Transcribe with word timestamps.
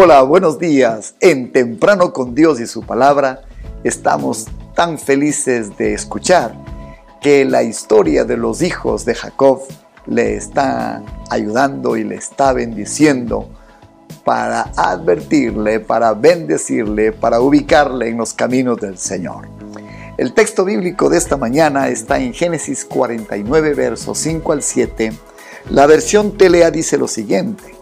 Hola, 0.00 0.22
buenos 0.22 0.60
días. 0.60 1.16
En 1.18 1.50
Temprano 1.50 2.12
con 2.12 2.32
Dios 2.32 2.60
y 2.60 2.68
su 2.68 2.82
palabra 2.82 3.42
estamos 3.82 4.46
tan 4.76 4.96
felices 4.96 5.76
de 5.76 5.92
escuchar 5.92 6.54
que 7.20 7.44
la 7.44 7.64
historia 7.64 8.24
de 8.24 8.36
los 8.36 8.62
hijos 8.62 9.04
de 9.04 9.16
Jacob 9.16 9.60
le 10.06 10.36
está 10.36 11.02
ayudando 11.30 11.96
y 11.96 12.04
le 12.04 12.14
está 12.14 12.52
bendiciendo 12.52 13.48
para 14.24 14.70
advertirle, 14.76 15.80
para 15.80 16.14
bendecirle, 16.14 17.10
para 17.10 17.40
ubicarle 17.40 18.08
en 18.08 18.18
los 18.18 18.34
caminos 18.34 18.78
del 18.78 18.98
Señor. 18.98 19.48
El 20.16 20.32
texto 20.32 20.64
bíblico 20.64 21.10
de 21.10 21.18
esta 21.18 21.36
mañana 21.36 21.88
está 21.88 22.20
en 22.20 22.32
Génesis 22.32 22.84
49, 22.84 23.74
versos 23.74 24.16
5 24.18 24.52
al 24.52 24.62
7. 24.62 25.12
La 25.70 25.86
versión 25.86 26.38
Telea 26.38 26.70
dice 26.70 26.96
lo 26.98 27.08
siguiente. 27.08 27.74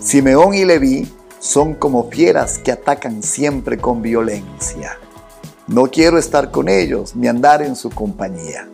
Simeón 0.00 0.54
y 0.54 0.64
Leví 0.64 1.19
son 1.40 1.74
como 1.74 2.10
fieras 2.10 2.58
que 2.58 2.70
atacan 2.70 3.22
siempre 3.22 3.78
con 3.78 4.02
violencia. 4.02 4.98
No 5.66 5.90
quiero 5.90 6.18
estar 6.18 6.50
con 6.50 6.68
ellos 6.68 7.16
ni 7.16 7.28
andar 7.28 7.62
en 7.62 7.76
su 7.76 7.90
compañía, 7.90 8.68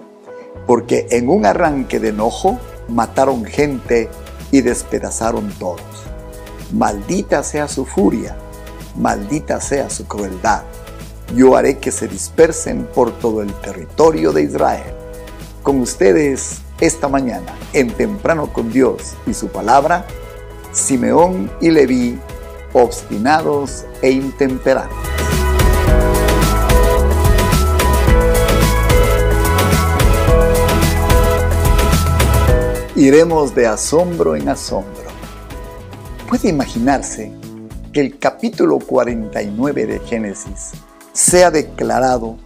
porque 0.67 1.07
en 1.11 1.29
un 1.29 1.47
arranque 1.47 2.01
de 2.01 2.09
enojo 2.09 2.59
mataron 2.89 3.45
gente 3.45 4.11
y 4.51 4.63
despedazaron 4.63 5.49
todos. 5.61 5.81
Maldita 6.73 7.45
sea 7.45 7.69
su 7.69 7.87
furia, 7.87 8.37
maldita 8.97 9.61
sea 9.61 9.89
su 9.89 10.09
crueldad. 10.09 10.63
Yo 11.37 11.57
haré 11.57 11.79
que 11.79 11.93
se 11.93 12.09
dispersen 12.09 12.85
por 12.93 13.13
todo 13.13 13.43
el 13.43 13.53
territorio 13.61 14.33
de 14.33 14.43
Israel. 14.43 14.93
Con 15.63 15.81
ustedes 15.81 16.63
esta 16.81 17.09
mañana, 17.09 17.57
en 17.73 17.93
Temprano 17.93 18.53
con 18.53 18.73
Dios 18.73 19.15
y 19.27 19.35
su 19.35 19.49
palabra, 19.49 20.05
Simeón 20.73 21.51
y 21.61 21.71
Leví, 21.71 22.19
obstinados 22.77 23.87
e 24.03 24.11
intemperantes. 24.11 24.95
Iremos 32.95 33.55
de 33.55 33.67
asombro 33.67 34.37
en 34.37 34.51
asombro. 34.51 35.07
Puede 36.29 36.51
imaginarse 36.51 37.33
que 37.95 38.01
el 38.01 38.19
capítulo 38.19 38.79
49 38.79 39.87
de 39.87 39.99
Génesis 40.01 40.73
sea 41.13 41.51
declarado 41.51 42.37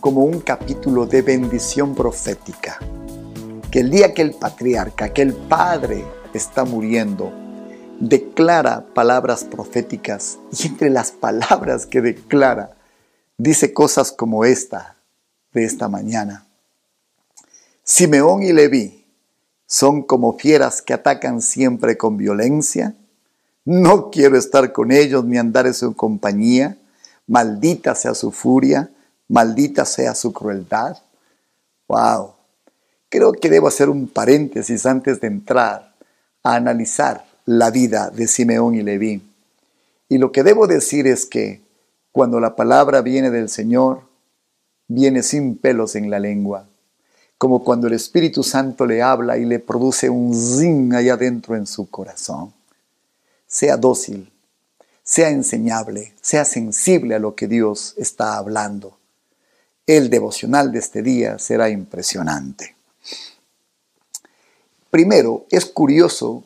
como 0.00 0.24
un 0.24 0.40
capítulo 0.40 1.06
de 1.06 1.22
bendición 1.22 1.94
profética. 1.94 2.78
Que 3.70 3.80
el 3.80 3.90
día 3.90 4.12
que 4.12 4.20
el 4.20 4.32
patriarca, 4.32 5.14
que 5.14 5.22
el 5.22 5.32
padre 5.32 6.04
está 6.34 6.64
muriendo, 6.64 7.47
declara 8.00 8.86
palabras 8.94 9.44
proféticas 9.44 10.38
y 10.52 10.68
entre 10.68 10.90
las 10.90 11.10
palabras 11.10 11.86
que 11.86 12.00
declara 12.00 12.76
dice 13.36 13.72
cosas 13.72 14.12
como 14.12 14.44
esta 14.44 14.96
de 15.52 15.64
esta 15.64 15.88
mañana. 15.88 16.46
Simeón 17.82 18.42
y 18.42 18.52
Leví 18.52 19.06
son 19.66 20.02
como 20.02 20.38
fieras 20.38 20.82
que 20.82 20.94
atacan 20.94 21.42
siempre 21.42 21.96
con 21.96 22.16
violencia. 22.16 22.94
No 23.64 24.10
quiero 24.10 24.36
estar 24.36 24.72
con 24.72 24.92
ellos 24.92 25.24
ni 25.24 25.38
andar 25.38 25.66
en 25.66 25.74
su 25.74 25.94
compañía. 25.94 26.78
Maldita 27.26 27.94
sea 27.94 28.14
su 28.14 28.32
furia, 28.32 28.90
maldita 29.28 29.84
sea 29.84 30.14
su 30.14 30.32
crueldad. 30.32 30.98
Wow. 31.86 32.34
Creo 33.10 33.32
que 33.32 33.50
debo 33.50 33.68
hacer 33.68 33.88
un 33.88 34.08
paréntesis 34.08 34.86
antes 34.86 35.20
de 35.20 35.28
entrar 35.28 35.94
a 36.42 36.54
analizar 36.54 37.27
la 37.48 37.70
vida 37.70 38.10
de 38.10 38.28
Simeón 38.28 38.74
y 38.74 38.82
Leví. 38.82 39.22
Y 40.10 40.18
lo 40.18 40.32
que 40.32 40.42
debo 40.42 40.66
decir 40.66 41.06
es 41.06 41.24
que 41.24 41.62
cuando 42.12 42.40
la 42.40 42.54
palabra 42.54 43.00
viene 43.00 43.30
del 43.30 43.48
Señor, 43.48 44.02
viene 44.86 45.22
sin 45.22 45.56
pelos 45.56 45.96
en 45.96 46.10
la 46.10 46.18
lengua, 46.18 46.68
como 47.38 47.64
cuando 47.64 47.86
el 47.86 47.94
Espíritu 47.94 48.42
Santo 48.42 48.84
le 48.84 49.00
habla 49.00 49.38
y 49.38 49.46
le 49.46 49.60
produce 49.60 50.10
un 50.10 50.34
zing 50.34 50.92
allá 50.92 51.14
adentro 51.14 51.56
en 51.56 51.66
su 51.66 51.88
corazón. 51.88 52.52
Sea 53.46 53.78
dócil, 53.78 54.30
sea 55.02 55.30
enseñable, 55.30 56.12
sea 56.20 56.44
sensible 56.44 57.14
a 57.14 57.18
lo 57.18 57.34
que 57.34 57.48
Dios 57.48 57.94
está 57.96 58.36
hablando. 58.36 58.98
El 59.86 60.10
devocional 60.10 60.70
de 60.70 60.80
este 60.80 61.00
día 61.00 61.38
será 61.38 61.70
impresionante. 61.70 62.76
Primero, 64.90 65.46
es 65.50 65.64
curioso 65.64 66.44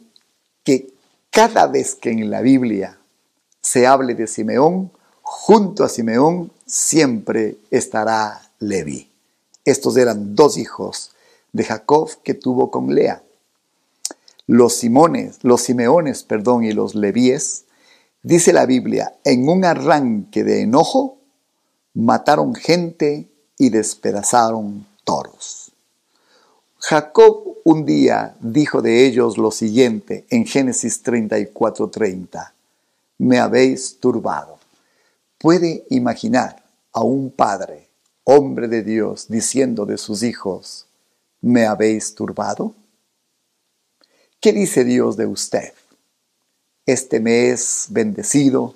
que 0.63 0.92
cada 1.33 1.67
vez 1.67 1.95
que 1.95 2.11
en 2.11 2.31
la 2.31 2.43
Biblia 2.43 2.99
se 3.63 3.87
hable 3.87 4.15
de 4.15 4.27
Simeón, 4.27 4.93
junto 5.23 5.83
a 5.83 5.89
Simeón 5.89 6.53
siempre 6.67 7.57
estará 7.71 8.51
Levi. 8.59 9.11
Estos 9.65 9.97
eran 9.97 10.37
dos 10.37 10.59
hijos 10.59 11.13
de 11.53 11.65
Jacob 11.65 12.11
que 12.23 12.35
tuvo 12.35 12.71
con 12.71 12.95
Lea. 12.95 13.23
Los 14.47 14.75
Simones, 14.75 15.39
los 15.43 15.63
Simeones, 15.63 16.23
perdón, 16.23 16.65
y 16.65 16.73
los 16.73 16.95
Levíes, 16.95 17.65
dice 18.23 18.53
la 18.53 18.67
Biblia, 18.67 19.15
en 19.25 19.49
un 19.49 19.65
arranque 19.65 20.45
de 20.45 20.61
enojo 20.61 21.17
mataron 21.95 22.55
gente 22.55 23.31
y 23.57 23.71
despedazaron 23.71 24.87
toros. 25.05 25.62
Jacob 26.85 27.59
un 27.63 27.87
día 27.87 28.35
dijo 28.41 28.83
de 28.83 29.07
ellos 29.07 29.39
lo 29.39 29.53
siguiente 29.53 30.27
en 30.31 30.45
Génesis 30.45 31.01
34:30, 31.05 32.53
me 33.19 33.39
habéis 33.39 34.01
turbado. 34.01 34.59
¿Puede 35.39 35.85
imaginar 35.91 36.65
a 36.93 37.05
un 37.05 37.31
padre, 37.31 37.87
hombre 38.25 38.67
de 38.67 38.83
Dios, 38.83 39.29
diciendo 39.29 39.87
de 39.87 39.97
sus 39.97 40.25
hijos, 40.25 40.87
me 41.41 41.67
habéis 41.67 42.17
turbado? 42.17 42.75
¿Qué 44.41 44.53
dice 44.53 44.83
Dios 44.83 45.17
de 45.17 45.27
usted? 45.27 45.73
Este 46.85 47.21
mes 47.21 47.87
bendecido, 47.91 48.75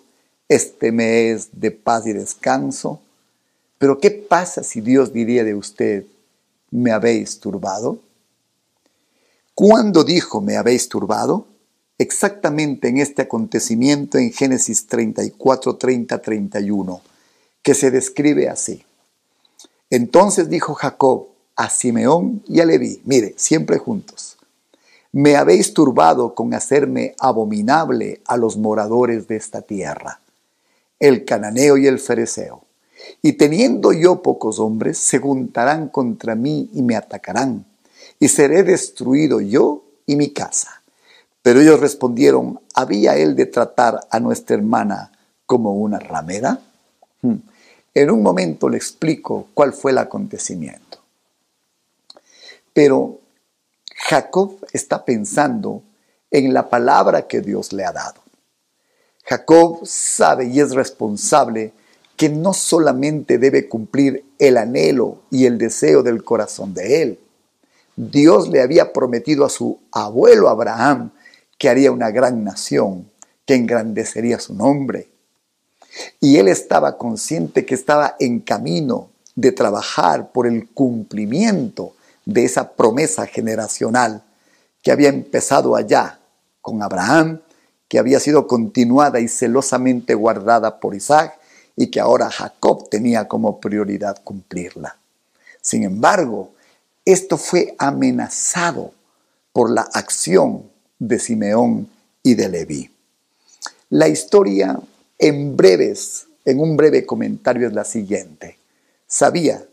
este 0.48 0.92
mes 0.92 1.48
de 1.52 1.72
paz 1.72 2.06
y 2.06 2.12
descanso. 2.12 3.00
Pero 3.78 3.98
¿qué 3.98 4.12
pasa 4.12 4.62
si 4.62 4.80
Dios 4.80 5.12
diría 5.12 5.42
de 5.42 5.56
usted, 5.56 6.06
me 6.70 6.92
habéis 6.92 7.40
turbado? 7.40 8.00
¿Cuándo 9.54 10.04
dijo 10.04 10.40
me 10.40 10.56
habéis 10.56 10.88
turbado? 10.88 11.46
Exactamente 11.98 12.88
en 12.88 12.98
este 12.98 13.22
acontecimiento 13.22 14.18
en 14.18 14.32
Génesis 14.32 14.86
34, 14.86 15.76
30, 15.76 16.20
31, 16.20 17.00
que 17.62 17.74
se 17.74 17.90
describe 17.90 18.48
así. 18.48 18.84
Entonces 19.88 20.50
dijo 20.50 20.74
Jacob 20.74 21.28
a 21.54 21.70
Simeón 21.70 22.42
y 22.46 22.60
a 22.60 22.66
Leví, 22.66 23.00
mire, 23.04 23.34
siempre 23.38 23.78
juntos, 23.78 24.36
me 25.10 25.36
habéis 25.36 25.72
turbado 25.72 26.34
con 26.34 26.52
hacerme 26.52 27.14
abominable 27.18 28.20
a 28.26 28.36
los 28.36 28.58
moradores 28.58 29.26
de 29.26 29.36
esta 29.36 29.62
tierra, 29.62 30.20
el 31.00 31.24
cananeo 31.24 31.78
y 31.78 31.86
el 31.86 31.98
fereceo 31.98 32.65
y 33.22 33.34
teniendo 33.34 33.92
yo 33.92 34.22
pocos 34.22 34.58
hombres, 34.58 34.98
se 34.98 35.18
juntarán 35.18 35.88
contra 35.88 36.34
mí 36.34 36.70
y 36.74 36.82
me 36.82 36.96
atacarán, 36.96 37.64
y 38.18 38.28
seré 38.28 38.62
destruido 38.62 39.40
yo 39.40 39.84
y 40.06 40.16
mi 40.16 40.30
casa. 40.30 40.82
Pero 41.42 41.60
ellos 41.60 41.80
respondieron, 41.80 42.60
¿había 42.74 43.16
él 43.16 43.36
de 43.36 43.46
tratar 43.46 44.00
a 44.10 44.20
nuestra 44.20 44.56
hermana 44.56 45.12
como 45.44 45.74
una 45.74 45.98
ramera? 45.98 46.60
Hmm. 47.22 47.36
En 47.94 48.10
un 48.10 48.22
momento 48.22 48.68
le 48.68 48.76
explico 48.76 49.48
cuál 49.54 49.72
fue 49.72 49.92
el 49.92 49.98
acontecimiento. 49.98 50.98
Pero 52.72 53.20
Jacob 53.94 54.58
está 54.72 55.04
pensando 55.04 55.82
en 56.30 56.52
la 56.52 56.68
palabra 56.68 57.26
que 57.26 57.40
Dios 57.40 57.72
le 57.72 57.84
ha 57.84 57.92
dado. 57.92 58.20
Jacob 59.24 59.86
sabe 59.86 60.46
y 60.46 60.60
es 60.60 60.72
responsable 60.74 61.72
que 62.16 62.28
no 62.28 62.54
solamente 62.54 63.38
debe 63.38 63.68
cumplir 63.68 64.24
el 64.38 64.56
anhelo 64.56 65.22
y 65.30 65.46
el 65.46 65.58
deseo 65.58 66.02
del 66.02 66.24
corazón 66.24 66.74
de 66.74 67.02
él. 67.02 67.20
Dios 67.96 68.48
le 68.48 68.62
había 68.62 68.92
prometido 68.92 69.44
a 69.44 69.50
su 69.50 69.78
abuelo 69.92 70.48
Abraham 70.48 71.12
que 71.58 71.68
haría 71.68 71.92
una 71.92 72.10
gran 72.10 72.44
nación, 72.44 73.10
que 73.44 73.54
engrandecería 73.54 74.38
su 74.38 74.54
nombre. 74.54 75.08
Y 76.20 76.36
él 76.36 76.48
estaba 76.48 76.98
consciente 76.98 77.64
que 77.64 77.74
estaba 77.74 78.16
en 78.18 78.40
camino 78.40 79.10
de 79.34 79.52
trabajar 79.52 80.32
por 80.32 80.46
el 80.46 80.68
cumplimiento 80.68 81.94
de 82.24 82.44
esa 82.44 82.72
promesa 82.72 83.26
generacional 83.26 84.24
que 84.82 84.90
había 84.90 85.08
empezado 85.08 85.76
allá 85.76 86.18
con 86.60 86.82
Abraham, 86.82 87.40
que 87.88 87.98
había 87.98 88.20
sido 88.20 88.46
continuada 88.46 89.20
y 89.20 89.28
celosamente 89.28 90.14
guardada 90.14 90.80
por 90.80 90.94
Isaac 90.94 91.38
y 91.76 91.88
que 91.88 92.00
ahora 92.00 92.30
Jacob 92.30 92.88
tenía 92.88 93.28
como 93.28 93.60
prioridad 93.60 94.22
cumplirla. 94.24 94.96
Sin 95.60 95.84
embargo, 95.84 96.52
esto 97.04 97.36
fue 97.36 97.74
amenazado 97.78 98.92
por 99.52 99.70
la 99.70 99.82
acción 99.82 100.64
de 100.98 101.18
Simeón 101.18 101.88
y 102.22 102.34
de 102.34 102.48
Leví. 102.48 102.90
La 103.90 104.08
historia 104.08 104.80
en 105.18 105.56
breves, 105.56 106.26
en 106.44 106.60
un 106.60 106.76
breve 106.76 107.04
comentario 107.06 107.68
es 107.68 107.72
la 107.72 107.84
siguiente. 107.84 108.58
Sabía 109.06 109.64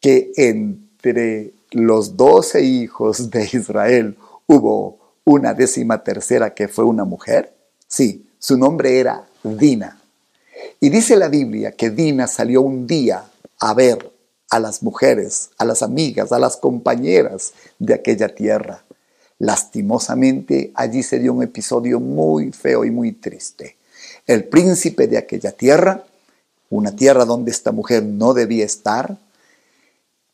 que 0.00 0.32
entre 0.36 1.52
los 1.70 2.16
doce 2.16 2.62
hijos 2.62 3.30
de 3.30 3.48
Israel 3.52 4.16
hubo 4.46 4.98
una 5.24 5.54
décima 5.54 6.02
tercera 6.02 6.54
que 6.54 6.68
fue 6.68 6.84
una 6.84 7.04
mujer. 7.04 7.54
Sí, 7.86 8.26
su 8.38 8.58
nombre 8.58 8.98
era 8.98 9.26
Dina. 9.42 9.99
Y 10.80 10.88
dice 10.88 11.16
la 11.16 11.28
Biblia 11.28 11.72
que 11.72 11.90
Dina 11.90 12.26
salió 12.26 12.62
un 12.62 12.86
día 12.86 13.24
a 13.58 13.74
ver 13.74 14.10
a 14.50 14.58
las 14.58 14.82
mujeres, 14.82 15.50
a 15.58 15.64
las 15.64 15.82
amigas, 15.82 16.32
a 16.32 16.38
las 16.38 16.56
compañeras 16.56 17.52
de 17.78 17.94
aquella 17.94 18.34
tierra. 18.34 18.84
Lastimosamente, 19.38 20.72
allí 20.74 21.02
se 21.02 21.18
dio 21.18 21.32
un 21.32 21.42
episodio 21.42 22.00
muy 22.00 22.52
feo 22.52 22.84
y 22.84 22.90
muy 22.90 23.12
triste. 23.12 23.76
El 24.26 24.44
príncipe 24.44 25.06
de 25.06 25.18
aquella 25.18 25.52
tierra, 25.52 26.04
una 26.68 26.94
tierra 26.94 27.24
donde 27.24 27.50
esta 27.50 27.72
mujer 27.72 28.02
no 28.02 28.34
debía 28.34 28.64
estar, 28.64 29.16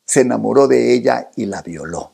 se 0.05 0.20
enamoró 0.23 0.67
de 0.69 0.93
ella 0.93 1.31
y 1.37 1.46
la 1.46 1.62
violó. 1.62 2.12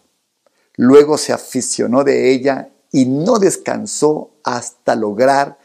Luego 0.77 1.19
se 1.19 1.33
aficionó 1.33 2.03
de 2.03 2.31
ella 2.31 2.71
y 2.91 3.07
no 3.07 3.39
descansó 3.39 4.31
hasta 4.43 4.97
lograr 4.97 5.59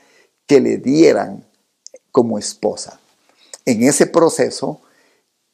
que 0.46 0.60
le 0.60 0.78
dieran 0.78 1.47
como 2.18 2.40
esposa. 2.40 3.00
En 3.64 3.84
ese 3.84 4.08
proceso, 4.08 4.82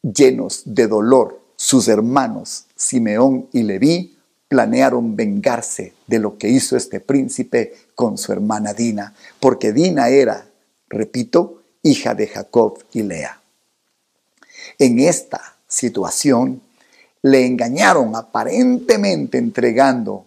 llenos 0.01 0.62
de 0.63 0.88
dolor, 0.88 1.42
sus 1.57 1.89
hermanos 1.89 2.68
Simeón 2.74 3.50
y 3.51 3.63
Leví 3.63 4.18
planearon 4.48 5.18
vengarse 5.18 5.94
de 6.07 6.19
lo 6.19 6.38
que 6.38 6.48
hizo 6.48 6.77
este 6.77 7.01
príncipe 7.01 7.74
con 7.95 8.18
su 8.18 8.31
hermana 8.31 8.74
Dina, 8.74 9.13
porque 9.42 9.74
Dina 9.74 10.07
era, 10.07 10.48
repito, 10.88 11.63
hija 11.81 12.15
de 12.15 12.27
Jacob 12.27 12.80
y 12.94 13.04
Lea. 13.04 13.42
En 14.80 15.00
esta 15.00 15.57
situación, 15.68 16.62
le 17.24 17.45
engañaron 17.45 18.16
aparentemente 18.16 19.38
entregando 19.38 20.25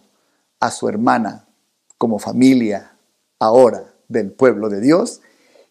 a 0.59 0.69
su 0.69 0.87
hermana 0.87 1.47
como 1.97 2.19
familia 2.19 2.91
ahora 3.39 3.91
del 4.07 4.31
pueblo 4.31 4.69
de 4.69 4.81
Dios 4.81 5.21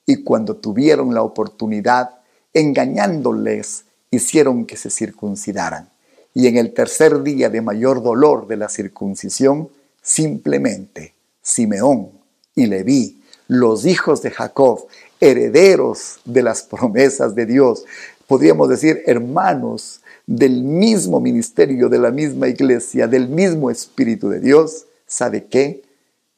y 0.07 0.23
cuando 0.23 0.57
tuvieron 0.57 1.13
la 1.13 1.23
oportunidad, 1.23 2.11
engañándoles, 2.55 3.85
hicieron 4.11 4.65
que 4.65 4.77
se 4.77 4.89
circuncidaran. 4.89 5.91
Y 6.33 6.47
en 6.47 6.57
el 6.57 6.73
tercer 6.73 7.23
día 7.23 7.51
de 7.51 7.61
mayor 7.61 8.03
dolor 8.03 8.47
de 8.47 8.57
la 8.57 8.69
circuncisión, 8.69 9.69
simplemente 10.01 11.15
Simeón 11.43 12.11
y 12.55 12.67
Leví, 12.67 13.21
los 13.49 13.85
hijos 13.85 14.23
de 14.23 14.31
Jacob, 14.31 14.87
herederos 15.21 16.21
de 16.25 16.43
las 16.43 16.63
promesas 16.63 17.35
de 17.35 17.47
Dios, 17.47 17.85
podríamos 18.27 18.69
decir 18.69 19.03
hermanos 19.07 20.01
del 20.27 20.63
mismo 20.63 21.21
ministerio, 21.21 21.89
de 21.89 21.99
la 21.99 22.11
misma 22.11 22.49
iglesia, 22.49 23.07
del 23.07 23.29
mismo 23.29 23.71
Espíritu 23.71 24.29
de 24.29 24.41
Dios, 24.41 24.87
¿sabe 25.07 25.47
qué? 25.47 25.83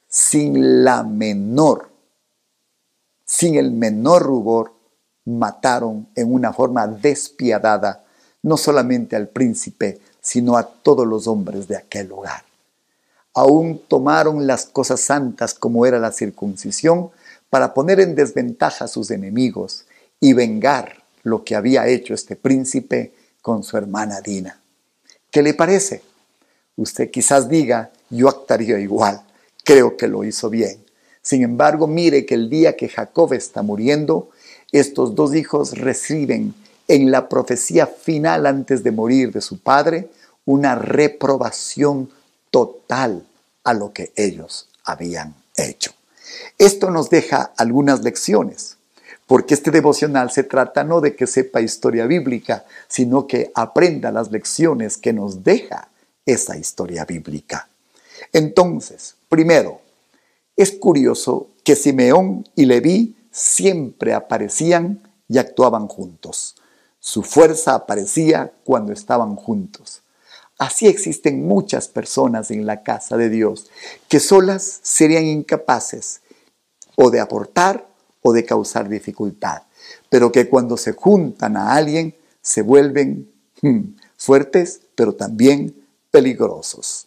Sin 0.09 0.85
la 0.85 1.03
menor 1.03 1.89
sin 3.29 3.57
el 3.57 3.73
menor 3.73 4.23
rubor, 4.23 4.73
mataron 5.27 6.09
en 6.15 6.33
una 6.33 6.55
forma 6.55 6.87
despiadada 6.87 8.05
no 8.43 8.57
solamente 8.57 9.17
al 9.17 9.29
príncipe, 9.29 10.01
sino 10.23 10.57
a 10.57 10.67
todos 10.67 11.07
los 11.07 11.27
hombres 11.27 11.69
de 11.69 11.77
aquel 11.77 12.09
lugar. 12.09 12.43
Aún 13.35 13.83
tomaron 13.87 14.47
las 14.47 14.65
cosas 14.65 15.01
santas 15.01 15.53
como 15.53 15.85
era 15.85 15.99
la 15.99 16.11
circuncisión 16.11 17.11
para 17.51 17.75
poner 17.75 18.01
en 18.01 18.15
desventaja 18.15 18.87
a 18.87 18.89
sus 18.89 19.11
enemigos 19.11 19.85
y 20.21 20.33
vengar 20.33 21.03
lo 21.23 21.45
que 21.45 21.55
había 21.55 21.87
hecho 21.87 22.15
este 22.15 22.35
príncipe 22.35 23.13
con 23.43 23.63
su 23.63 23.77
hermana 23.77 24.23
Dina. 24.23 24.59
¿Qué 25.31 25.43
le 25.43 25.53
parece? 25.53 26.03
Usted 26.77 27.11
quizás 27.11 27.47
diga, 27.47 27.93
yo 28.09 28.31
actuaría 28.31 28.79
igual, 28.79 29.23
creo 29.65 29.99
que 29.99 30.09
lo 30.09 30.25
hizo 30.25 30.49
bien. 30.49 30.88
Sin 31.29 31.43
embargo, 31.43 31.87
mire 31.87 32.25
que 32.25 32.37
el 32.37 32.49
día 32.49 32.75
que 32.75 32.89
Jacob 32.89 33.35
está 33.35 33.61
muriendo, 33.61 34.31
estos 34.73 35.15
dos 35.15 35.35
hijos 35.35 35.77
reciben 35.77 36.55
en 36.89 37.11
la 37.11 37.29
profecía 37.29 37.87
final 37.87 38.47
antes 38.47 38.83
de 38.83 38.93
morir 38.93 39.31
de 39.31 39.43
su 39.43 39.59
padre 39.59 40.09
una 40.47 40.75
reprobación 40.75 42.09
total 42.51 43.27
a 43.63 43.75
lo 43.75 43.93
que 43.93 44.11
ellos 44.17 44.71
habían 44.85 45.35
hecho. 45.55 45.93
Esto 46.57 46.91
nos 46.91 47.11
deja 47.11 47.53
algunas 47.59 48.03
lecciones, 48.03 48.79
porque 49.27 49.53
este 49.53 49.71
devocional 49.71 50.31
se 50.31 50.45
trata 50.45 50.83
no 50.83 51.03
de 51.03 51.15
que 51.15 51.27
sepa 51.27 51.61
historia 51.61 52.07
bíblica, 52.07 52.65
sino 52.89 53.27
que 53.27 53.53
aprenda 53.55 54.11
las 54.11 54.31
lecciones 54.31 54.97
que 54.97 55.13
nos 55.13 55.45
deja 55.45 55.89
esa 56.25 56.57
historia 56.57 57.05
bíblica. 57.05 57.69
Entonces, 58.33 59.15
primero, 59.29 59.83
es 60.59 60.73
curioso 60.73 61.51
que 61.63 61.77
Simeón 61.77 62.45
y 62.57 62.67
Leví 62.67 63.17
siempre 63.31 64.13
aparecían 64.13 65.09
y 65.29 65.39
actuaban 65.39 65.87
juntos. 65.87 66.57
Su 66.99 67.23
fuerza 67.23 67.75
aparecía 67.75 68.53
cuando 68.65 68.93
estaban 68.93 69.37
juntos. 69.37 70.03
Así 70.59 70.89
existen 70.89 71.47
muchas 71.47 71.87
personas 71.87 72.51
en 72.51 72.67
la 72.67 72.83
casa 72.83 73.17
de 73.17 73.31
Dios 73.31 73.71
que 74.09 74.19
solas 74.19 74.81
serían 74.83 75.27
incapaces 75.27 76.23
o 76.97 77.11
de 77.11 77.21
aportar 77.21 77.89
o 78.23 78.33
de 78.33 78.45
causar 78.45 78.89
dificultad, 78.89 79.63
pero 80.09 80.33
que 80.33 80.49
cuando 80.49 80.77
se 80.77 80.93
juntan 80.93 81.57
a 81.57 81.75
alguien 81.75 82.17
se 82.43 82.63
vuelven 82.63 83.31
hmm, 83.63 83.95
fuertes, 84.17 84.81
pero 84.97 85.15
también 85.15 85.87
peligrosos. 86.11 87.07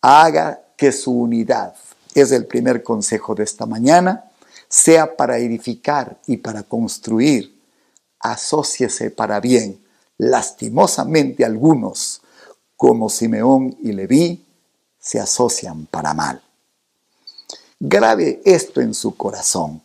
Haga 0.00 0.64
que 0.78 0.90
su 0.90 1.12
unidad 1.12 1.74
es 2.20 2.32
el 2.32 2.46
primer 2.46 2.82
consejo 2.82 3.34
de 3.34 3.44
esta 3.44 3.66
mañana, 3.66 4.30
sea 4.68 5.16
para 5.16 5.38
edificar 5.38 6.18
y 6.26 6.38
para 6.38 6.62
construir, 6.62 7.58
asóciese 8.20 9.10
para 9.10 9.40
bien. 9.40 9.80
Lastimosamente 10.18 11.44
algunos, 11.44 12.20
como 12.76 13.08
Simeón 13.08 13.76
y 13.82 13.92
Leví, 13.92 14.44
se 14.98 15.20
asocian 15.20 15.86
para 15.86 16.14
mal. 16.14 16.42
Grave 17.80 18.40
esto 18.44 18.80
en 18.80 18.94
su 18.94 19.16
corazón. 19.16 19.82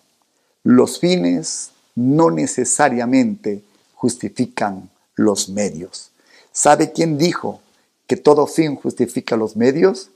Los 0.63 0.99
fines 0.99 1.71
no 1.95 2.29
necesariamente 2.29 3.63
justifican 3.95 4.89
los 5.15 5.49
medios. 5.49 6.11
¿Sabe 6.51 6.91
quién 6.91 7.17
dijo 7.17 7.61
que 8.05 8.15
todo 8.15 8.45
fin 8.45 8.75
justifica 8.75 9.35
los 9.35 9.55
medios? 9.55 10.09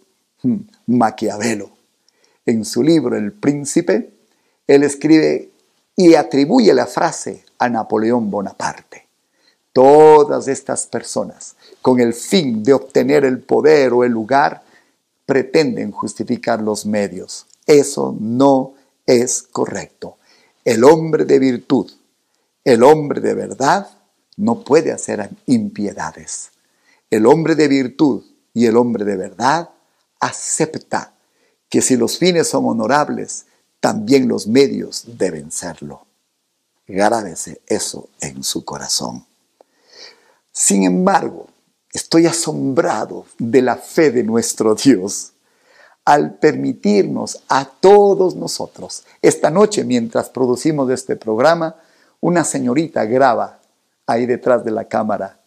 Hmm, 0.43 0.59
Maquiavelo 0.85 1.80
en 2.45 2.65
su 2.65 2.83
libro 2.83 3.15
El 3.15 3.31
Príncipe, 3.31 4.13
él 4.67 4.83
escribe 4.83 5.51
y 5.95 6.15
atribuye 6.15 6.73
la 6.73 6.87
frase 6.87 7.43
a 7.57 7.69
Napoleón 7.69 8.29
Bonaparte. 8.31 9.07
Todas 9.73 10.47
estas 10.47 10.87
personas, 10.87 11.55
con 11.81 11.99
el 11.99 12.13
fin 12.13 12.63
de 12.63 12.73
obtener 12.73 13.23
el 13.23 13.39
poder 13.39 13.93
o 13.93 14.03
el 14.03 14.11
lugar, 14.11 14.63
pretenden 15.25 15.91
justificar 15.91 16.61
los 16.61 16.85
medios. 16.85 17.45
Eso 17.65 18.15
no 18.19 18.73
es 19.05 19.43
correcto. 19.43 20.17
El 20.65 20.83
hombre 20.83 21.25
de 21.25 21.39
virtud, 21.39 21.89
el 22.63 22.83
hombre 22.83 23.21
de 23.21 23.33
verdad, 23.33 23.87
no 24.37 24.63
puede 24.63 24.91
hacer 24.91 25.29
impiedades. 25.45 26.51
El 27.09 27.25
hombre 27.25 27.55
de 27.55 27.67
virtud 27.67 28.23
y 28.53 28.65
el 28.65 28.77
hombre 28.77 29.05
de 29.05 29.15
verdad 29.15 29.69
acepta 30.19 31.13
que 31.71 31.81
si 31.81 31.95
los 31.95 32.17
fines 32.17 32.49
son 32.49 32.65
honorables, 32.65 33.45
también 33.79 34.27
los 34.27 34.45
medios 34.45 35.05
deben 35.17 35.51
serlo. 35.51 36.05
Grábese 36.85 37.61
eso 37.65 38.09
en 38.19 38.43
su 38.43 38.65
corazón. 38.65 39.25
Sin 40.51 40.83
embargo, 40.83 41.47
estoy 41.93 42.25
asombrado 42.27 43.25
de 43.39 43.61
la 43.61 43.77
fe 43.77 44.11
de 44.11 44.21
nuestro 44.21 44.75
Dios 44.75 45.31
al 46.03 46.33
permitirnos 46.39 47.41
a 47.47 47.63
todos 47.63 48.35
nosotros, 48.35 49.05
esta 49.21 49.49
noche 49.49 49.85
mientras 49.85 50.29
producimos 50.29 50.89
este 50.91 51.15
programa, 51.15 51.77
una 52.19 52.43
señorita 52.43 53.05
graba 53.05 53.59
ahí 54.05 54.25
detrás 54.25 54.65
de 54.65 54.71
la 54.71 54.89
cámara. 54.89 55.39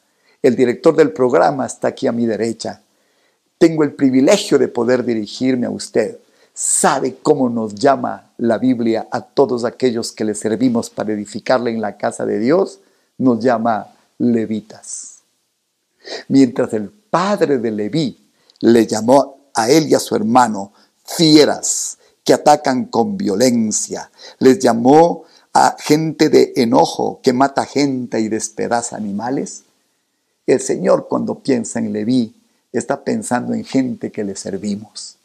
El 0.43 0.57
director 0.57 0.97
del 0.97 1.13
programa 1.13 1.67
está 1.67 1.89
aquí 1.89 2.07
a 2.07 2.13
mi 2.13 2.25
derecha 2.25 2.81
tengo 3.59 3.85
el 3.85 3.95
privilegio 3.95 4.59
de 4.59 4.69
poder 4.69 5.05
dirigirme 5.05 5.67
a 5.67 5.71
usted. 5.71 6.19
¿Sabe 6.53 7.17
cómo 7.23 7.49
nos 7.49 7.75
llama 7.75 8.31
la 8.39 8.59
Biblia 8.59 9.09
a 9.11 9.21
todos 9.23 9.65
aquellos 9.65 10.13
que 10.13 10.25
le 10.25 10.35
servimos 10.35 10.91
para 10.91 11.13
edificarle 11.13 11.71
en 11.71 11.81
la 11.81 11.97
casa 11.97 12.25
de 12.27 12.39
Dios? 12.39 12.81
Nos 13.19 13.43
llama 13.43 13.89
levitas. 14.19 15.21
Mientras 16.29 16.73
el 16.75 16.91
padre 16.91 17.59
de 17.59 17.71
Leví 17.71 18.19
le 18.61 18.87
llamó 18.87 19.51
a 19.55 19.69
él 19.69 19.89
y 19.89 19.95
a 19.95 20.01
su 20.01 20.15
hermano 20.15 20.73
fieras 21.05 21.99
que 22.23 22.35
atacan 22.35 22.87
con 22.87 23.17
violencia. 23.17 24.11
Les 24.39 24.59
llamó 24.59 25.25
a 25.53 25.77
gente 25.79 26.29
de 26.29 26.53
enojo 26.57 27.21
que 27.23 27.33
mata 27.33 27.65
gente 27.65 28.21
y 28.21 28.29
despedaza 28.29 28.97
animales. 28.97 29.63
El 30.47 30.61
Señor 30.61 31.07
cuando 31.09 31.41
piensa 31.41 31.79
en 31.79 31.93
Leví 31.93 32.35
está 32.79 33.05
pensando 33.05 33.55
en 33.55 33.65
gente 33.65 34.11
que 34.11 34.25
le 34.25 34.37
servimos. 34.37 35.17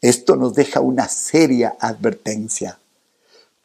Esto 0.00 0.36
nos 0.36 0.54
deja 0.54 0.80
una 0.80 1.08
seria 1.08 1.76
advertencia. 1.78 2.78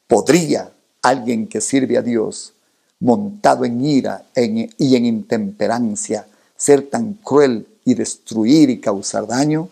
¿Podría 0.07 0.71
alguien 1.01 1.47
que 1.47 1.61
sirve 1.61 1.97
a 1.97 2.01
Dios, 2.01 2.53
montado 2.99 3.65
en 3.65 3.83
ira 3.83 4.25
y 4.35 4.95
en 4.95 5.05
intemperancia, 5.05 6.27
ser 6.57 6.89
tan 6.89 7.13
cruel 7.13 7.67
y 7.85 7.93
destruir 7.93 8.69
y 8.69 8.79
causar 8.79 9.27
daño? 9.27 9.69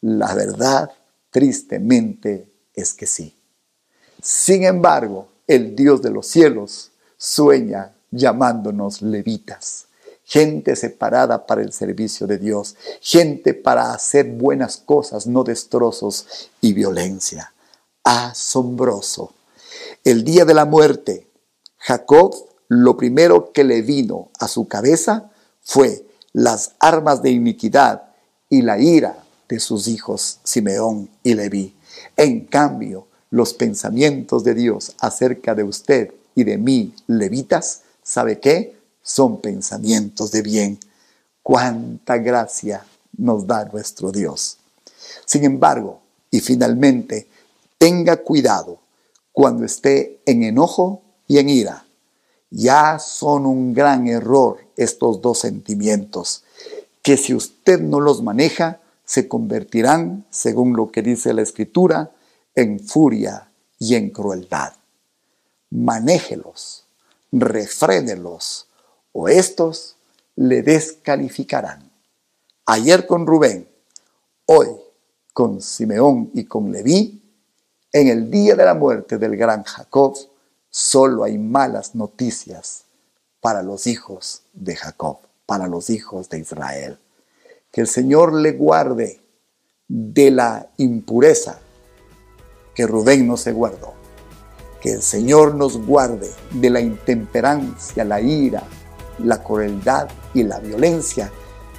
La 0.00 0.34
verdad, 0.34 0.90
tristemente, 1.30 2.46
es 2.74 2.92
que 2.92 3.06
sí. 3.06 3.34
Sin 4.22 4.64
embargo, 4.64 5.28
el 5.46 5.74
Dios 5.74 6.02
de 6.02 6.10
los 6.10 6.26
cielos 6.26 6.90
sueña 7.16 7.92
llamándonos 8.10 9.02
levitas, 9.02 9.86
gente 10.24 10.76
separada 10.76 11.46
para 11.46 11.62
el 11.62 11.72
servicio 11.72 12.26
de 12.26 12.38
Dios, 12.38 12.76
gente 13.00 13.54
para 13.54 13.92
hacer 13.92 14.26
buenas 14.26 14.78
cosas, 14.78 15.26
no 15.26 15.44
destrozos 15.44 16.50
y 16.60 16.72
violencia. 16.72 17.52
Asombroso. 18.02 19.32
El 20.02 20.24
día 20.24 20.44
de 20.44 20.54
la 20.54 20.64
muerte, 20.64 21.28
Jacob 21.78 22.34
lo 22.68 22.96
primero 22.96 23.52
que 23.52 23.64
le 23.64 23.82
vino 23.82 24.30
a 24.38 24.48
su 24.48 24.66
cabeza 24.66 25.30
fue 25.62 26.06
las 26.32 26.72
armas 26.78 27.22
de 27.22 27.30
iniquidad 27.30 28.02
y 28.48 28.62
la 28.62 28.78
ira 28.78 29.22
de 29.48 29.60
sus 29.60 29.86
hijos 29.86 30.40
Simeón 30.42 31.10
y 31.22 31.34
Leví. 31.34 31.74
En 32.16 32.46
cambio, 32.46 33.06
los 33.30 33.54
pensamientos 33.54 34.44
de 34.44 34.54
Dios 34.54 34.94
acerca 34.98 35.54
de 35.54 35.62
usted 35.62 36.12
y 36.34 36.44
de 36.44 36.58
mí, 36.58 36.94
levitas, 37.06 37.82
¿sabe 38.02 38.40
qué? 38.40 38.76
Son 39.04 39.42
pensamientos 39.42 40.32
de 40.32 40.40
bien. 40.40 40.78
Cuánta 41.42 42.16
gracia 42.16 42.86
nos 43.18 43.46
da 43.46 43.66
nuestro 43.66 44.10
Dios. 44.10 44.56
Sin 45.26 45.44
embargo, 45.44 46.00
y 46.30 46.40
finalmente, 46.40 47.28
tenga 47.76 48.16
cuidado 48.16 48.78
cuando 49.30 49.66
esté 49.66 50.22
en 50.24 50.42
enojo 50.42 51.02
y 51.28 51.36
en 51.38 51.50
ira. 51.50 51.84
Ya 52.48 52.98
son 52.98 53.44
un 53.44 53.74
gran 53.74 54.08
error 54.08 54.64
estos 54.74 55.20
dos 55.20 55.40
sentimientos, 55.40 56.44
que 57.02 57.18
si 57.18 57.34
usted 57.34 57.80
no 57.80 58.00
los 58.00 58.22
maneja, 58.22 58.80
se 59.04 59.28
convertirán, 59.28 60.24
según 60.30 60.74
lo 60.74 60.90
que 60.90 61.02
dice 61.02 61.34
la 61.34 61.42
Escritura, 61.42 62.12
en 62.54 62.80
furia 62.80 63.50
y 63.78 63.96
en 63.96 64.08
crueldad. 64.08 64.72
Manéjelos, 65.70 66.86
refrénelos, 67.32 68.68
o 69.14 69.28
estos 69.28 69.96
le 70.34 70.62
descalificarán. 70.62 71.90
Ayer 72.66 73.06
con 73.06 73.26
Rubén, 73.26 73.68
hoy 74.46 74.68
con 75.32 75.62
Simeón 75.62 76.30
y 76.34 76.44
con 76.44 76.72
Leví, 76.72 77.22
en 77.92 78.08
el 78.08 78.28
día 78.28 78.56
de 78.56 78.64
la 78.64 78.74
muerte 78.74 79.16
del 79.16 79.36
gran 79.36 79.62
Jacob, 79.62 80.16
solo 80.68 81.22
hay 81.22 81.38
malas 81.38 81.94
noticias 81.94 82.84
para 83.40 83.62
los 83.62 83.86
hijos 83.86 84.42
de 84.52 84.74
Jacob, 84.74 85.18
para 85.46 85.68
los 85.68 85.90
hijos 85.90 86.28
de 86.28 86.40
Israel. 86.40 86.98
Que 87.70 87.82
el 87.82 87.86
Señor 87.86 88.34
le 88.34 88.52
guarde 88.52 89.20
de 89.86 90.30
la 90.32 90.70
impureza 90.76 91.60
que 92.74 92.86
Rubén 92.86 93.28
no 93.28 93.36
se 93.36 93.52
guardó. 93.52 93.94
Que 94.80 94.92
el 94.94 95.02
Señor 95.02 95.54
nos 95.54 95.78
guarde 95.86 96.30
de 96.50 96.70
la 96.70 96.80
intemperancia, 96.80 98.04
la 98.04 98.20
ira, 98.20 98.64
la 99.18 99.42
crueldad 99.42 100.08
y 100.32 100.42
la 100.42 100.58
violencia 100.60 101.30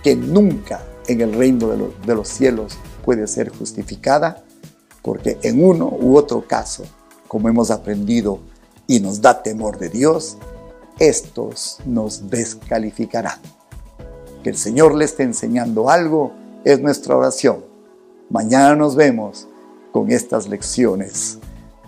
que 0.04 0.16
nunca 0.16 0.82
en 1.08 1.22
el 1.22 1.34
reino 1.34 1.70
de, 2.06 2.16
los 2.16 2.28
cielos 2.28 2.78
puede 3.04 3.28
ser 3.28 3.50
justificada, 3.50 4.44
porque 5.02 5.38
en 5.44 5.64
uno 5.64 5.88
u 5.88 6.18
otro 6.18 6.48
caso, 6.48 6.84
como 7.28 7.50
hemos 7.50 7.72
aprendido 7.72 8.40
y 8.88 9.00
nos 9.00 9.22
da 9.22 9.44
temor 9.44 9.78
de 9.78 9.90
Dios, 9.90 10.38
estos 11.00 11.80
nos 11.86 12.30
descalificarán. 12.30 13.40
Que 14.44 14.50
el 14.52 14.58
Señor 14.58 14.96
le 14.96 15.06
esté 15.06 15.24
enseñando 15.24 15.90
algo 15.90 16.34
es 16.64 16.80
nuestra 16.82 17.16
oración. 17.16 17.64
Mañana 18.30 18.76
nos 18.76 18.96
vemos 18.96 19.48
con 19.92 20.12
estas 20.12 20.48
lecciones 20.48 21.38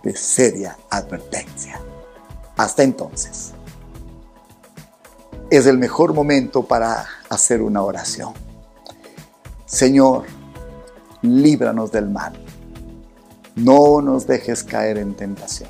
de 0.03 0.15
seria 0.15 0.77
advertencia. 0.89 1.81
Hasta 2.55 2.83
entonces, 2.83 3.53
es 5.49 5.65
el 5.65 5.77
mejor 5.77 6.13
momento 6.13 6.63
para 6.63 7.05
hacer 7.29 7.61
una 7.61 7.81
oración. 7.81 8.33
Señor, 9.65 10.25
líbranos 11.21 11.91
del 11.91 12.09
mal. 12.09 12.33
No 13.55 14.01
nos 14.01 14.27
dejes 14.27 14.63
caer 14.63 14.97
en 14.97 15.15
tentación. 15.15 15.69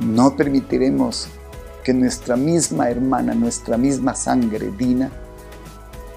No 0.00 0.36
permitiremos 0.36 1.28
que 1.82 1.92
nuestra 1.92 2.36
misma 2.36 2.90
hermana, 2.90 3.34
nuestra 3.34 3.76
misma 3.76 4.14
sangre, 4.14 4.70
Dina, 4.76 5.10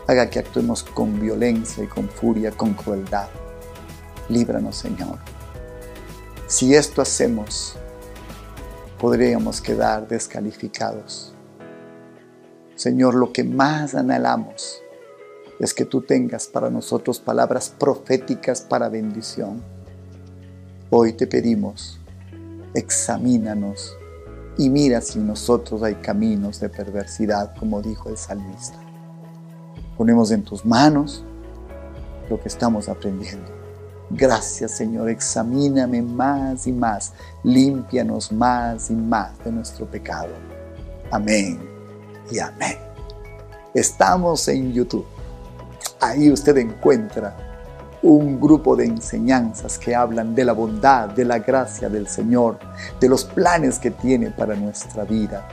haga 0.07 0.29
que 0.29 0.39
actuemos 0.39 0.83
con 0.83 1.19
violencia 1.19 1.83
y 1.83 1.87
con 1.87 2.07
furia, 2.07 2.51
con 2.51 2.73
crueldad 2.73 3.27
líbranos 4.29 4.75
Señor. 4.77 5.17
Si 6.47 6.75
esto 6.75 7.01
hacemos, 7.01 7.75
podríamos 8.99 9.61
quedar 9.61 10.07
descalificados. 10.07 11.33
Señor, 12.77 13.15
lo 13.15 13.33
que 13.33 13.43
más 13.43 13.95
anhelamos 13.95 14.83
es 15.59 15.73
que 15.73 15.83
tú 15.83 16.01
tengas 16.01 16.45
para 16.45 16.69
nosotros 16.69 17.19
palabras 17.19 17.73
proféticas 17.75 18.61
para 18.61 18.87
bendición. 18.87 19.63
Hoy 20.91 21.13
te 21.13 21.25
pedimos, 21.25 21.99
examínanos 22.75 23.97
y 24.59 24.69
mira 24.69 25.01
si 25.01 25.17
en 25.17 25.25
nosotros 25.25 25.81
hay 25.81 25.95
caminos 25.95 26.59
de 26.59 26.69
perversidad, 26.69 27.55
como 27.57 27.81
dijo 27.81 28.09
el 28.09 28.17
salmista. 28.17 28.79
Ponemos 29.97 30.29
en 30.29 30.43
tus 30.43 30.63
manos 30.63 31.23
lo 32.29 32.39
que 32.39 32.47
estamos 32.47 32.89
aprendiendo. 32.89 33.51
Gracias 34.11 34.77
Señor, 34.77 35.09
examíname 35.09 36.03
más 36.03 36.67
y 36.67 36.73
más, 36.73 37.11
límpianos 37.43 38.31
más 38.31 38.91
y 38.91 38.93
más 38.93 39.43
de 39.43 39.51
nuestro 39.51 39.87
pecado. 39.87 40.29
Amén 41.09 41.66
y 42.31 42.39
amén. 42.39 42.77
Estamos 43.73 44.47
en 44.47 44.73
YouTube. 44.73 45.05
Ahí 45.99 46.31
usted 46.31 46.57
encuentra 46.57 47.35
un 48.01 48.39
grupo 48.39 48.75
de 48.75 48.85
enseñanzas 48.85 49.77
que 49.77 49.95
hablan 49.95 50.35
de 50.35 50.45
la 50.45 50.53
bondad, 50.53 51.09
de 51.09 51.25
la 51.25 51.39
gracia 51.39 51.89
del 51.89 52.07
Señor, 52.07 52.59
de 52.99 53.09
los 53.09 53.25
planes 53.25 53.79
que 53.79 53.91
tiene 53.91 54.31
para 54.31 54.55
nuestra 54.55 55.03
vida. 55.03 55.47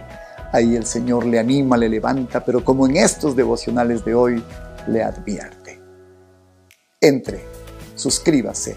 Ahí 0.52 0.76
el 0.76 0.86
Señor 0.86 1.26
le 1.26 1.38
anima, 1.38 1.76
le 1.76 1.88
levanta, 1.88 2.44
pero 2.44 2.64
como 2.64 2.86
en 2.86 2.96
estos 2.96 3.34
devocionales 3.34 4.04
de 4.04 4.14
hoy, 4.14 4.44
le 4.86 5.02
advierte. 5.02 5.80
Entre 7.00 7.44
suscríbase, 7.94 8.76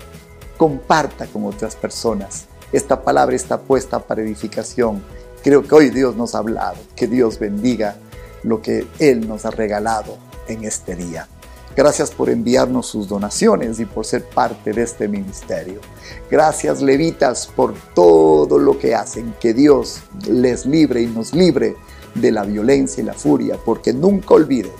comparta 0.57 1.25
con 1.27 1.45
otras 1.45 1.75
personas. 1.75 2.45
Esta 2.71 3.01
palabra 3.01 3.35
está 3.35 3.59
puesta 3.59 3.99
para 3.99 4.21
edificación. 4.21 5.03
Creo 5.43 5.63
que 5.63 5.75
hoy 5.75 5.89
Dios 5.89 6.15
nos 6.15 6.35
ha 6.35 6.39
hablado. 6.39 6.77
Que 6.95 7.07
Dios 7.07 7.39
bendiga 7.39 7.95
lo 8.43 8.61
que 8.61 8.87
Él 8.99 9.27
nos 9.27 9.45
ha 9.45 9.51
regalado 9.51 10.17
en 10.47 10.63
este 10.63 10.95
día. 10.95 11.27
Gracias 11.75 12.09
por 12.09 12.31
enviarnos 12.31 12.87
sus 12.87 13.07
donaciones 13.07 13.79
y 13.79 13.85
por 13.85 14.03
ser 14.03 14.23
parte 14.23 14.73
de 14.73 14.81
este 14.81 15.07
ministerio. 15.07 15.79
Gracias 16.29 16.81
levitas 16.81 17.45
por 17.45 17.75
todo 17.93 18.57
lo 18.57 18.79
que 18.79 18.95
hacen. 18.95 19.35
Que 19.39 19.53
Dios 19.53 20.01
les 20.27 20.65
libre 20.65 21.03
y 21.03 21.05
nos 21.05 21.33
libre 21.33 21.75
de 22.15 22.31
la 22.31 22.43
violencia 22.43 23.03
y 23.03 23.05
la 23.05 23.13
furia, 23.13 23.57
porque 23.63 23.93
nunca 23.93 24.33
olviden, 24.33 24.71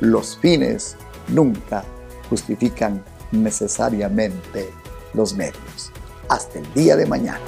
los 0.00 0.38
fines 0.38 0.96
nunca 1.28 1.84
justifican 2.30 3.04
necesariamente 3.30 4.70
los 5.12 5.34
medios. 5.34 5.92
Hasta 6.30 6.60
el 6.60 6.74
día 6.74 6.96
de 6.96 7.04
mañana. 7.04 7.40